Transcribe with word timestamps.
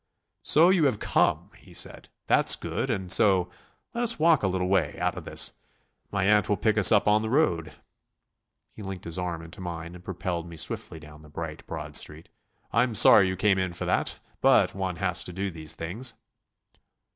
"So 0.41 0.69
you 0.69 0.85
have 0.85 0.97
come," 0.99 1.51
he 1.59 1.75
said; 1.75 2.09
"that's 2.25 2.55
good, 2.55 2.89
and 2.89 3.11
so.... 3.11 3.51
Let 3.93 4.01
us 4.03 4.17
walk 4.17 4.41
a 4.41 4.47
little 4.47 4.67
way... 4.67 4.97
out 4.99 5.15
of 5.15 5.25
this. 5.25 5.53
My 6.11 6.23
aunt 6.25 6.49
will 6.49 6.57
pick 6.57 6.75
us 6.75 6.91
up 6.91 7.07
on 7.07 7.21
the 7.21 7.29
road." 7.29 7.73
He 8.73 8.81
linked 8.81 9.05
his 9.05 9.19
arm 9.19 9.43
into 9.43 9.61
mine 9.61 9.93
and 9.93 10.03
propelled 10.03 10.49
me 10.49 10.57
swiftly 10.57 10.99
down 10.99 11.21
the 11.21 11.29
bright, 11.29 11.67
broad 11.67 11.95
street. 11.95 12.29
"I'm 12.73 12.95
sorry 12.95 13.27
you 13.27 13.35
came 13.35 13.59
in 13.59 13.73
for 13.73 13.85
that, 13.85 14.17
but 14.41 14.73
one 14.73 14.95
has 14.95 15.23
to 15.25 15.31
do 15.31 15.51
these 15.51 15.75
things." 15.75 16.15